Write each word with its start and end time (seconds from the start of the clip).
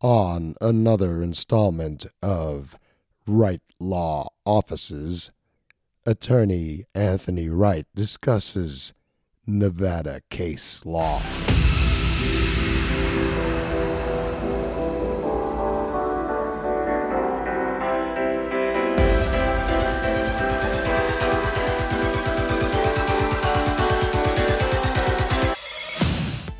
on 0.00 0.54
another 0.60 1.22
installment 1.22 2.06
of 2.22 2.78
Wright 3.26 3.60
Law 3.80 4.28
Offices. 4.44 5.32
Attorney 6.06 6.84
Anthony 6.94 7.48
Wright 7.48 7.86
discusses 7.94 8.94
Nevada 9.44 10.20
case 10.30 10.86
law. 10.86 11.20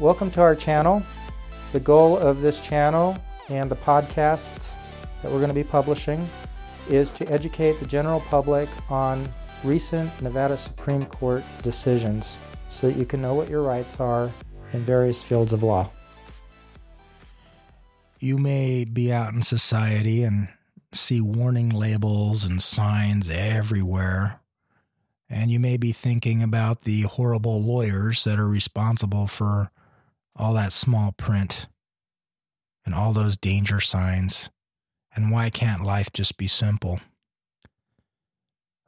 Welcome 0.00 0.30
to 0.32 0.40
our 0.40 0.56
channel. 0.56 1.02
The 1.72 1.80
goal 1.80 2.16
of 2.16 2.40
this 2.40 2.60
channel 2.60 3.16
and 3.48 3.70
the 3.70 3.76
podcasts 3.76 4.76
that 5.22 5.30
we're 5.30 5.38
going 5.38 5.48
to 5.48 5.54
be 5.54 5.64
publishing 5.64 6.28
is 6.88 7.10
to 7.12 7.30
educate 7.30 7.78
the 7.80 7.86
general 7.86 8.20
public 8.20 8.68
on 8.90 9.28
recent 9.64 10.10
Nevada 10.22 10.56
Supreme 10.56 11.04
Court 11.06 11.42
decisions 11.62 12.38
so 12.70 12.88
that 12.88 12.96
you 12.96 13.04
can 13.04 13.20
know 13.20 13.34
what 13.34 13.48
your 13.48 13.62
rights 13.62 14.00
are 14.00 14.30
in 14.72 14.80
various 14.80 15.22
fields 15.22 15.52
of 15.52 15.62
law. 15.62 15.90
You 18.20 18.38
may 18.38 18.84
be 18.84 19.12
out 19.12 19.32
in 19.32 19.42
society 19.42 20.22
and 20.22 20.48
see 20.92 21.20
warning 21.20 21.70
labels 21.70 22.44
and 22.44 22.62
signs 22.62 23.30
everywhere. 23.30 24.40
And 25.30 25.50
you 25.50 25.60
may 25.60 25.76
be 25.76 25.92
thinking 25.92 26.42
about 26.42 26.82
the 26.82 27.02
horrible 27.02 27.62
lawyers 27.62 28.24
that 28.24 28.38
are 28.38 28.48
responsible 28.48 29.26
for 29.26 29.70
all 30.34 30.54
that 30.54 30.72
small 30.72 31.12
print 31.12 31.66
and 32.88 32.94
all 32.94 33.12
those 33.12 33.36
danger 33.36 33.80
signs. 33.80 34.48
And 35.14 35.30
why 35.30 35.50
can't 35.50 35.84
life 35.84 36.10
just 36.10 36.38
be 36.38 36.46
simple? 36.46 37.00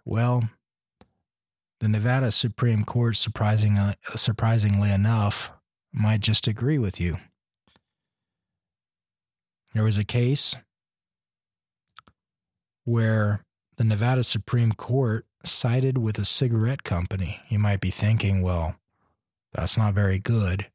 Well, 0.07 0.49
the 1.81 1.89
Nevada 1.89 2.33
Supreme 2.33 2.85
Court, 2.85 3.19
surprisingly, 3.19 3.93
uh, 4.11 4.17
surprisingly 4.17 4.91
enough, 4.91 5.51
might 5.93 6.21
just 6.21 6.49
agree 6.49 6.79
with 6.79 6.99
you. 6.99 7.19
There 9.75 9.85
was 9.85 9.99
a 9.99 10.05
case 10.05 10.57
where 12.85 13.45
the 13.77 13.85
Nevada 13.85 14.23
Supreme 14.23 14.73
Court 14.73 15.27
sided 15.45 15.99
with 15.99 16.19
a 16.19 16.25
cigarette 16.25 16.85
company. 16.85 17.39
You 17.51 17.59
might 17.59 17.83
be 17.83 17.91
thinking, 17.91 18.41
well, 18.41 18.77
that's 19.53 19.77
not 19.77 19.93
very 19.93 20.19
good 20.19 20.69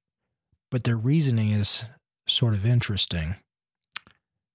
but 0.76 0.84
their 0.84 0.98
reasoning 0.98 1.52
is 1.52 1.86
sort 2.28 2.54
of 2.54 2.66
interesting, 2.66 3.36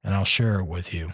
and 0.02 0.14
I'll 0.14 0.24
share 0.24 0.58
it 0.60 0.66
with 0.66 0.92
you. 0.92 1.12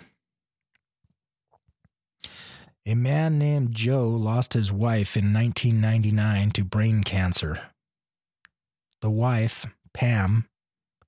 A 2.88 2.94
man 2.94 3.38
named 3.38 3.74
Joe 3.74 4.08
lost 4.08 4.52
his 4.52 4.72
wife 4.72 5.16
in 5.16 5.32
1999 5.32 6.52
to 6.52 6.64
brain 6.64 7.02
cancer. 7.02 7.60
The 9.00 9.10
wife, 9.10 9.66
Pam, 9.92 10.48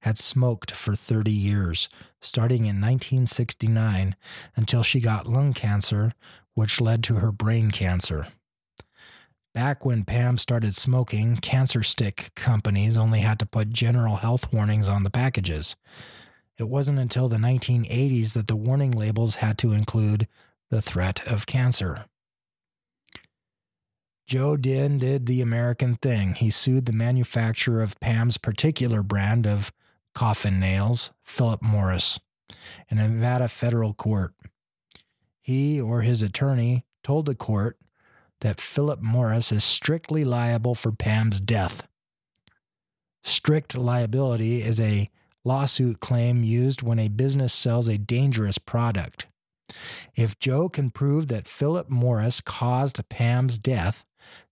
had 0.00 0.18
smoked 0.18 0.72
for 0.72 0.96
30 0.96 1.30
years, 1.30 1.88
starting 2.20 2.62
in 2.62 2.80
1969 2.80 4.16
until 4.56 4.82
she 4.82 5.00
got 5.00 5.28
lung 5.28 5.52
cancer, 5.52 6.12
which 6.54 6.80
led 6.80 7.04
to 7.04 7.16
her 7.16 7.30
brain 7.30 7.70
cancer. 7.70 8.26
Back 9.58 9.84
when 9.84 10.04
Pam 10.04 10.38
started 10.38 10.76
smoking, 10.76 11.36
cancer 11.36 11.82
stick 11.82 12.30
companies 12.36 12.96
only 12.96 13.22
had 13.22 13.40
to 13.40 13.44
put 13.44 13.70
general 13.70 14.14
health 14.14 14.52
warnings 14.52 14.88
on 14.88 15.02
the 15.02 15.10
packages. 15.10 15.74
It 16.58 16.68
wasn't 16.68 17.00
until 17.00 17.28
the 17.28 17.38
1980s 17.38 18.34
that 18.34 18.46
the 18.46 18.54
warning 18.54 18.92
labels 18.92 19.34
had 19.34 19.58
to 19.58 19.72
include 19.72 20.28
the 20.70 20.80
threat 20.80 21.26
of 21.26 21.46
cancer. 21.46 22.04
Joe 24.28 24.56
Din 24.56 24.96
did 24.96 25.26
the 25.26 25.40
American 25.40 25.96
thing. 25.96 26.34
He 26.34 26.50
sued 26.50 26.86
the 26.86 26.92
manufacturer 26.92 27.82
of 27.82 27.98
Pam's 27.98 28.38
particular 28.38 29.02
brand 29.02 29.44
of 29.44 29.72
coffin 30.14 30.60
nails, 30.60 31.10
Philip 31.24 31.62
Morris, 31.62 32.20
in 32.88 32.98
a 32.98 33.08
Nevada 33.08 33.48
federal 33.48 33.92
court. 33.92 34.34
He 35.40 35.80
or 35.80 36.02
his 36.02 36.22
attorney 36.22 36.84
told 37.02 37.26
the 37.26 37.34
court 37.34 37.76
that 38.40 38.60
Philip 38.60 39.00
Morris 39.00 39.52
is 39.52 39.64
strictly 39.64 40.24
liable 40.24 40.74
for 40.74 40.92
Pam's 40.92 41.40
death. 41.40 41.86
Strict 43.24 43.76
liability 43.76 44.62
is 44.62 44.80
a 44.80 45.10
lawsuit 45.44 46.00
claim 46.00 46.42
used 46.42 46.82
when 46.82 46.98
a 46.98 47.08
business 47.08 47.52
sells 47.52 47.88
a 47.88 47.98
dangerous 47.98 48.58
product. 48.58 49.26
If 50.14 50.38
Joe 50.38 50.68
can 50.68 50.90
prove 50.90 51.28
that 51.28 51.46
Philip 51.46 51.90
Morris 51.90 52.40
caused 52.40 53.06
Pam's 53.08 53.58
death, 53.58 54.04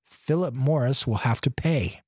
Philip 0.04 0.54
Morris 0.54 1.06
will 1.06 1.16
have 1.16 1.40
to 1.42 1.50
pay. 1.50 2.02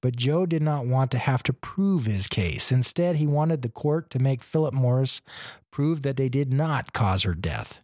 But 0.00 0.16
Joe 0.16 0.44
did 0.44 0.62
not 0.62 0.86
want 0.86 1.10
to 1.12 1.18
have 1.18 1.42
to 1.44 1.52
prove 1.54 2.04
his 2.04 2.28
case. 2.28 2.70
Instead, 2.70 3.16
he 3.16 3.26
wanted 3.26 3.62
the 3.62 3.70
court 3.70 4.10
to 4.10 4.18
make 4.18 4.42
Philip 4.42 4.74
Morris 4.74 5.22
prove 5.70 6.02
that 6.02 6.18
they 6.18 6.28
did 6.28 6.52
not 6.52 6.92
cause 6.92 7.22
her 7.22 7.34
death. 7.34 7.80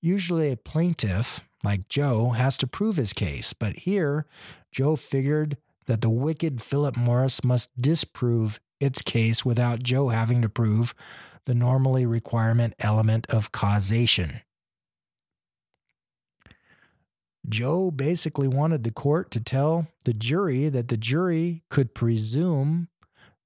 Usually, 0.00 0.50
a 0.50 0.56
plaintiff 0.56 1.44
like 1.64 1.88
Joe 1.88 2.30
has 2.30 2.56
to 2.58 2.66
prove 2.66 2.96
his 2.96 3.12
case, 3.12 3.52
but 3.52 3.76
here, 3.76 4.26
Joe 4.70 4.96
figured 4.96 5.56
that 5.86 6.00
the 6.00 6.10
wicked 6.10 6.62
Philip 6.62 6.96
Morris 6.96 7.44
must 7.44 7.70
disprove 7.80 8.60
its 8.80 9.02
case 9.02 9.44
without 9.44 9.82
Joe 9.82 10.08
having 10.08 10.42
to 10.42 10.48
prove 10.48 10.94
the 11.44 11.54
normally 11.54 12.06
requirement 12.06 12.74
element 12.78 13.26
of 13.28 13.52
causation. 13.52 14.40
Joe 17.48 17.90
basically 17.90 18.46
wanted 18.46 18.84
the 18.84 18.92
court 18.92 19.30
to 19.32 19.40
tell 19.40 19.88
the 20.04 20.14
jury 20.14 20.68
that 20.68 20.88
the 20.88 20.96
jury 20.96 21.64
could 21.68 21.94
presume 21.94 22.88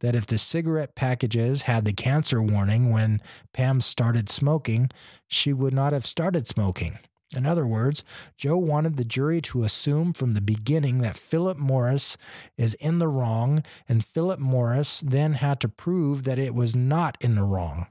that 0.00 0.14
if 0.14 0.26
the 0.26 0.36
cigarette 0.36 0.94
packages 0.94 1.62
had 1.62 1.86
the 1.86 1.94
cancer 1.94 2.42
warning 2.42 2.90
when 2.90 3.22
Pam 3.54 3.80
started 3.80 4.28
smoking, 4.28 4.90
she 5.26 5.54
would 5.54 5.72
not 5.72 5.94
have 5.94 6.04
started 6.04 6.46
smoking. 6.46 6.98
In 7.34 7.44
other 7.44 7.66
words, 7.66 8.04
Joe 8.36 8.56
wanted 8.56 8.96
the 8.96 9.04
jury 9.04 9.40
to 9.42 9.64
assume 9.64 10.12
from 10.12 10.32
the 10.32 10.40
beginning 10.40 11.00
that 11.00 11.18
Philip 11.18 11.58
Morris 11.58 12.16
is 12.56 12.74
in 12.74 12.98
the 12.98 13.08
wrong, 13.08 13.64
and 13.88 14.04
Philip 14.04 14.38
Morris 14.38 15.00
then 15.04 15.34
had 15.34 15.58
to 15.60 15.68
prove 15.68 16.22
that 16.22 16.38
it 16.38 16.54
was 16.54 16.76
not 16.76 17.18
in 17.20 17.34
the 17.34 17.42
wrong. 17.42 17.86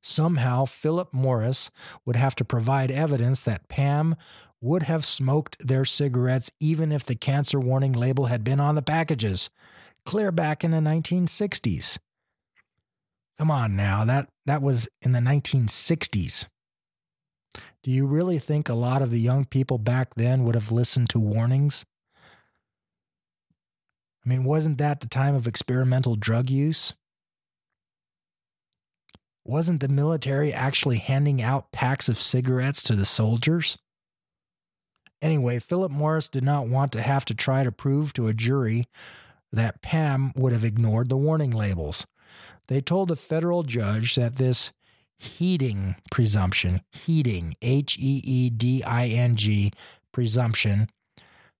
Somehow, 0.00 0.66
Philip 0.66 1.12
Morris 1.12 1.70
would 2.04 2.14
have 2.14 2.36
to 2.36 2.44
provide 2.44 2.92
evidence 2.92 3.42
that 3.42 3.68
Pam 3.68 4.14
would 4.60 4.84
have 4.84 5.04
smoked 5.04 5.56
their 5.58 5.84
cigarettes 5.84 6.50
even 6.60 6.92
if 6.92 7.04
the 7.04 7.16
cancer 7.16 7.58
warning 7.58 7.92
label 7.92 8.26
had 8.26 8.44
been 8.44 8.60
on 8.60 8.76
the 8.76 8.82
packages, 8.82 9.50
clear 10.04 10.30
back 10.30 10.62
in 10.62 10.70
the 10.70 10.78
1960s. 10.78 11.98
Come 13.36 13.50
on 13.50 13.74
now, 13.74 14.04
that, 14.04 14.28
that 14.46 14.62
was 14.62 14.88
in 15.02 15.10
the 15.10 15.18
1960s. 15.18 16.46
Do 17.86 17.92
you 17.92 18.04
really 18.08 18.40
think 18.40 18.68
a 18.68 18.74
lot 18.74 19.00
of 19.00 19.12
the 19.12 19.20
young 19.20 19.44
people 19.44 19.78
back 19.78 20.16
then 20.16 20.42
would 20.42 20.56
have 20.56 20.72
listened 20.72 21.08
to 21.10 21.20
warnings? 21.20 21.86
I 24.24 24.28
mean, 24.28 24.42
wasn't 24.42 24.78
that 24.78 24.98
the 24.98 25.06
time 25.06 25.36
of 25.36 25.46
experimental 25.46 26.16
drug 26.16 26.50
use? 26.50 26.94
Wasn't 29.44 29.78
the 29.78 29.86
military 29.86 30.52
actually 30.52 30.96
handing 30.96 31.40
out 31.40 31.70
packs 31.70 32.08
of 32.08 32.20
cigarettes 32.20 32.82
to 32.82 32.96
the 32.96 33.06
soldiers? 33.06 33.78
Anyway, 35.22 35.60
Philip 35.60 35.92
Morris 35.92 36.28
did 36.28 36.42
not 36.42 36.66
want 36.66 36.90
to 36.90 37.02
have 37.02 37.24
to 37.26 37.36
try 37.36 37.62
to 37.62 37.70
prove 37.70 38.12
to 38.14 38.26
a 38.26 38.34
jury 38.34 38.86
that 39.52 39.80
Pam 39.80 40.32
would 40.34 40.52
have 40.52 40.64
ignored 40.64 41.08
the 41.08 41.16
warning 41.16 41.52
labels. 41.52 42.04
They 42.66 42.80
told 42.80 43.12
a 43.12 43.16
federal 43.16 43.62
judge 43.62 44.16
that 44.16 44.38
this 44.38 44.72
heeding 45.18 45.96
presumption, 46.10 46.82
heeding, 46.92 47.54
H 47.62 47.96
E 47.98 48.20
E 48.24 48.50
D 48.50 48.82
I 48.82 49.06
N 49.06 49.36
G 49.36 49.72
presumption, 50.12 50.88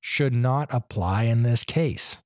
should 0.01 0.35
not 0.35 0.69
apply 0.73 1.25
in 1.25 1.43
this 1.43 1.65
case. 1.65 2.19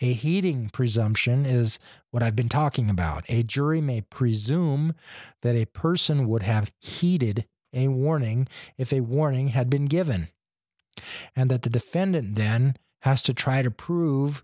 A 0.00 0.12
heeding 0.12 0.70
presumption 0.70 1.46
is 1.46 1.78
what 2.10 2.22
I've 2.22 2.34
been 2.34 2.48
talking 2.48 2.90
about. 2.90 3.24
A 3.28 3.42
jury 3.42 3.80
may 3.80 4.00
presume 4.00 4.94
that 5.42 5.54
a 5.54 5.66
person 5.66 6.26
would 6.26 6.42
have 6.42 6.72
heeded 6.78 7.46
a 7.72 7.88
warning 7.88 8.48
if 8.76 8.92
a 8.92 9.00
warning 9.00 9.48
had 9.48 9.70
been 9.70 9.86
given, 9.86 10.28
and 11.36 11.50
that 11.50 11.62
the 11.62 11.70
defendant 11.70 12.34
then 12.34 12.76
has 13.02 13.22
to 13.22 13.34
try 13.34 13.62
to 13.62 13.70
prove 13.70 14.42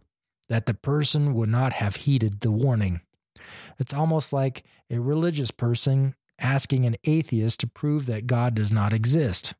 that 0.48 0.66
the 0.66 0.74
person 0.74 1.34
would 1.34 1.48
not 1.48 1.72
have 1.72 1.96
heeded 1.96 2.40
the 2.40 2.52
warning. 2.52 3.00
It's 3.78 3.94
almost 3.94 4.32
like 4.32 4.64
a 4.90 5.00
religious 5.00 5.50
person 5.50 6.14
asking 6.38 6.84
an 6.84 6.96
atheist 7.04 7.60
to 7.60 7.66
prove 7.66 8.06
that 8.06 8.26
God 8.26 8.54
does 8.54 8.72
not 8.72 8.92
exist. 8.92 9.54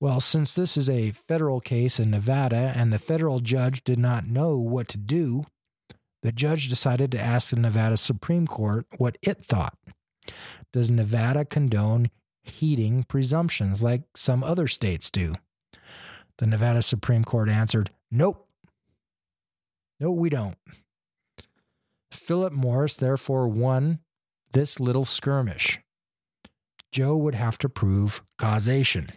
Well, 0.00 0.20
since 0.20 0.54
this 0.54 0.76
is 0.76 0.88
a 0.88 1.12
federal 1.12 1.60
case 1.60 2.00
in 2.00 2.10
Nevada 2.10 2.72
and 2.74 2.92
the 2.92 2.98
federal 2.98 3.40
judge 3.40 3.84
did 3.84 3.98
not 3.98 4.26
know 4.26 4.56
what 4.56 4.88
to 4.88 4.98
do, 4.98 5.44
the 6.22 6.32
judge 6.32 6.68
decided 6.68 7.12
to 7.12 7.20
ask 7.20 7.50
the 7.50 7.56
Nevada 7.56 7.96
Supreme 7.96 8.46
Court 8.46 8.86
what 8.96 9.18
it 9.22 9.42
thought. 9.42 9.76
Does 10.72 10.90
Nevada 10.90 11.44
condone 11.44 12.06
heeding 12.42 13.04
presumptions 13.04 13.82
like 13.82 14.02
some 14.14 14.42
other 14.42 14.68
states 14.68 15.10
do? 15.10 15.34
The 16.38 16.46
Nevada 16.46 16.82
Supreme 16.82 17.24
Court 17.24 17.48
answered, 17.48 17.90
Nope. 18.10 18.48
No, 19.98 20.10
we 20.10 20.30
don't. 20.30 20.56
Philip 22.30 22.52
Morris 22.52 22.94
therefore 22.94 23.48
won 23.48 23.98
this 24.52 24.78
little 24.78 25.04
skirmish. 25.04 25.80
Joe 26.92 27.16
would 27.16 27.34
have 27.34 27.58
to 27.58 27.68
prove 27.68 28.22
causation 28.38 29.10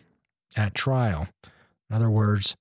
at 0.55 0.73
trial. 0.73 1.27
In 1.91 1.95
other 1.95 2.09
words, 2.09 2.55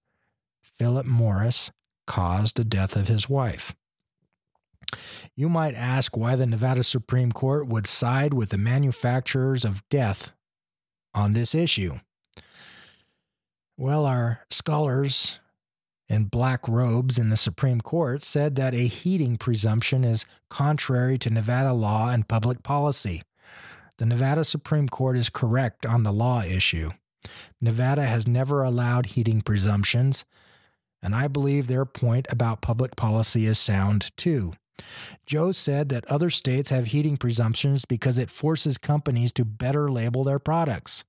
Philip 0.61 1.07
Morris 1.07 1.71
caused 2.07 2.59
the 2.59 2.67
death 2.67 2.97
of 2.97 3.09
his 3.09 3.31
wife. 3.31 3.75
You 5.35 5.49
might 5.49 5.75
ask 5.75 6.19
why 6.19 6.37
the 6.37 6.45
Nevada 6.45 6.83
Supreme 6.83 7.33
Court 7.33 7.67
would 7.67 7.87
side 7.87 8.35
with 8.35 8.51
the 8.51 8.59
manufacturers 8.59 9.65
of 9.65 9.83
death 9.89 10.35
on 11.15 11.33
this 11.33 11.55
issue. 11.55 11.95
Well, 13.79 14.05
our 14.05 14.43
scholars 14.51 15.41
in 16.09 16.25
black 16.25 16.69
robes 16.69 17.19
in 17.19 17.31
the 17.31 17.37
Supreme 17.37 17.81
Court 17.81 18.23
said 18.23 18.57
that 18.57 18.75
a 18.75 18.87
heeding 18.87 19.37
presumption 19.37 20.05
is 20.05 20.27
contrary 20.51 21.19
to 21.19 21.31
Nevada 21.31 21.73
law 21.73 22.11
and 22.11 22.29
public 22.29 22.63
policy. 22.63 23.23
The 23.99 24.07
Nevada 24.07 24.45
Supreme 24.45 24.89
Court 24.89 25.17
is 25.17 25.31
correct 25.31 25.87
on 25.87 26.03
the 26.03 26.13
law 26.13 26.43
issue. 26.43 26.91
Nevada 27.61 28.03
has 28.05 28.27
never 28.27 28.63
allowed 28.63 29.07
heeding 29.07 29.43
presumptions, 29.43 30.25
and 31.03 31.15
I 31.15 31.29
believe 31.29 31.67
their 31.67 31.85
point 31.85 32.27
about 32.31 32.63
public 32.63 32.97
policy 32.97 33.47
is 33.47 33.59
sound 33.59 34.11
too. 34.17 34.55
Joe 35.27 35.53
said 35.53 35.89
that 35.91 36.05
other 36.07 36.31
states 36.31 36.71
have 36.71 36.87
heeding 36.87 37.17
presumptions 37.17 37.85
because 37.85 38.19
it 38.19 38.31
forces 38.31 38.79
companies 38.79 39.33
to 39.33 39.45
better 39.45 39.91
label 39.91 40.25
their 40.25 40.39
products, 40.39 41.05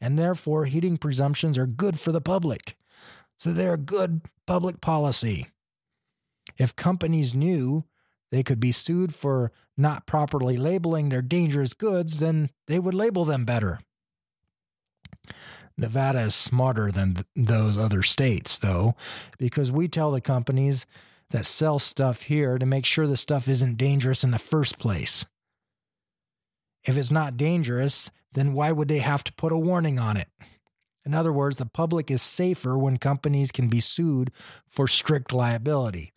and 0.00 0.18
therefore 0.18 0.64
heeding 0.64 0.96
presumptions 0.96 1.58
are 1.58 1.66
good 1.66 2.00
for 2.00 2.12
the 2.12 2.20
public. 2.20 2.76
So 3.40 3.54
they're 3.54 3.72
a 3.72 3.78
good 3.78 4.20
public 4.46 4.82
policy. 4.82 5.46
If 6.58 6.76
companies 6.76 7.32
knew 7.32 7.86
they 8.30 8.42
could 8.42 8.60
be 8.60 8.70
sued 8.70 9.14
for 9.14 9.50
not 9.78 10.06
properly 10.06 10.58
labeling 10.58 11.08
their 11.08 11.22
dangerous 11.22 11.72
goods, 11.72 12.18
then 12.18 12.50
they 12.66 12.78
would 12.78 12.92
label 12.92 13.24
them 13.24 13.46
better. 13.46 13.80
Nevada 15.78 16.20
is 16.20 16.34
smarter 16.34 16.92
than 16.92 17.14
th- 17.14 17.26
those 17.34 17.78
other 17.78 18.02
states, 18.02 18.58
though, 18.58 18.94
because 19.38 19.72
we 19.72 19.88
tell 19.88 20.10
the 20.10 20.20
companies 20.20 20.84
that 21.30 21.46
sell 21.46 21.78
stuff 21.78 22.24
here 22.24 22.58
to 22.58 22.66
make 22.66 22.84
sure 22.84 23.06
the 23.06 23.16
stuff 23.16 23.48
isn't 23.48 23.78
dangerous 23.78 24.22
in 24.22 24.32
the 24.32 24.38
first 24.38 24.78
place. 24.78 25.24
If 26.84 26.98
it's 26.98 27.10
not 27.10 27.38
dangerous, 27.38 28.10
then 28.34 28.52
why 28.52 28.70
would 28.70 28.88
they 28.88 28.98
have 28.98 29.24
to 29.24 29.32
put 29.32 29.50
a 29.50 29.56
warning 29.56 29.98
on 29.98 30.18
it? 30.18 30.28
In 31.10 31.14
other 31.14 31.32
words, 31.32 31.56
the 31.56 31.66
public 31.66 32.08
is 32.08 32.22
safer 32.22 32.78
when 32.78 32.96
companies 32.96 33.50
can 33.50 33.66
be 33.66 33.80
sued 33.80 34.30
for 34.68 34.86
strict 34.86 35.32
liability. 35.32 36.12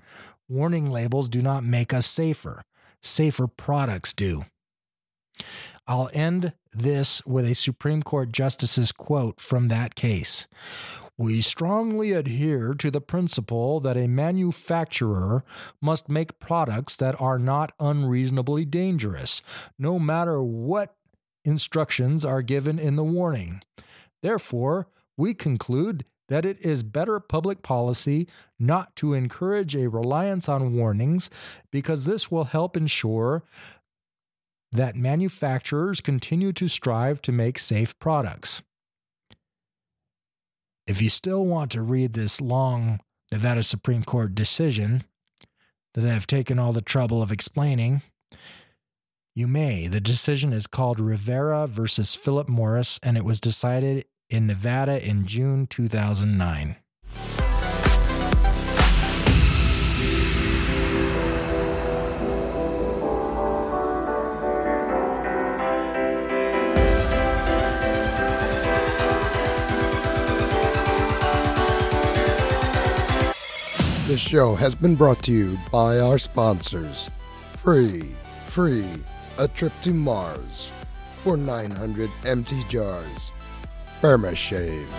Warning 0.48 0.92
labels 0.92 1.30
do 1.30 1.42
not 1.42 1.64
make 1.64 1.96
us 1.96 2.06
safer, 2.06 2.62
safer 3.02 3.48
products 3.48 4.14
do. 4.14 4.46
I'll 5.88 6.12
end 6.14 6.54
this 6.72 7.26
with 7.26 7.48
a 7.48 7.56
Supreme 7.56 8.04
Court 8.04 8.32
justice's 8.32 8.92
quote 8.92 9.42
from 9.42 9.70
that 9.70 9.96
case. 9.96 10.46
We 11.18 11.42
strongly 11.42 12.12
adhere 12.12 12.76
to 12.76 12.92
the 12.92 13.02
principle 13.02 13.80
that 13.80 13.98
a 13.98 14.06
manufacturer 14.06 15.44
must 15.82 16.08
make 16.08 16.38
products 16.38 16.96
that 16.98 17.20
are 17.20 17.40
not 17.40 17.72
unreasonably 17.80 18.64
dangerous, 18.66 19.42
no 19.80 19.98
matter 19.98 20.44
what 20.44 20.94
instructions 21.44 22.24
are 22.24 22.44
given 22.44 22.78
in 22.78 22.96
the 22.96 23.04
warning. 23.04 23.64
Therefore, 24.24 24.88
we 25.18 25.36
conclude 25.36 26.06
that 26.30 26.46
it 26.46 26.60
is 26.62 26.82
better 26.82 27.20
public 27.20 27.62
policy 27.62 28.28
not 28.58 28.96
to 28.96 29.14
encourage 29.14 29.76
a 29.76 29.90
reliance 29.90 30.50
on 30.50 30.74
warnings 30.74 31.30
because 31.72 32.06
this 32.06 32.32
will 32.32 32.46
help 32.46 32.76
ensure 32.76 33.44
that 34.72 34.96
manufacturers 34.96 36.02
continue 36.02 36.52
to 36.54 36.68
strive 36.68 37.22
to 37.22 37.32
make 37.32 37.60
safe 37.60 38.00
products. 38.00 38.64
If 40.88 41.02
you 41.02 41.10
still 41.10 41.46
want 41.46 41.72
to 41.72 41.82
read 41.82 42.14
this 42.14 42.42
long 42.42 43.00
Nevada 43.32 43.62
Supreme 43.62 44.04
Court 44.04 44.34
decision 44.34 45.04
that 45.94 46.06
I've 46.06 46.28
taken 46.28 46.58
all 46.58 46.74
the 46.74 46.82
trouble 46.82 47.22
of 47.22 47.32
explaining, 47.32 48.02
you 49.36 49.48
may. 49.48 49.88
The 49.88 50.02
decision 50.02 50.54
is 50.54 50.68
called 50.68 51.00
Rivera 51.00 51.68
versus 51.68 52.16
Philip 52.16 52.50
Morris, 52.50 53.00
and 53.02 53.18
it 53.18 53.26
was 53.26 53.40
decided 53.42 54.06
in 54.34 54.48
Nevada 54.48 55.00
in 55.08 55.28
June 55.28 55.68
2009. 55.68 56.76
This 74.08 74.20
show 74.20 74.56
has 74.56 74.74
been 74.74 74.96
brought 74.96 75.22
to 75.24 75.32
you 75.32 75.60
by 75.72 76.00
our 76.00 76.18
sponsors. 76.18 77.12
Free, 77.58 78.16
free, 78.48 78.84
a 79.38 79.48
trip 79.48 79.74
to 79.84 79.94
Mars 79.94 80.74
for 81.18 81.38
900 81.38 82.10
empty 82.26 82.64
jars. 82.68 83.32
Burma-Shave. 84.04 84.90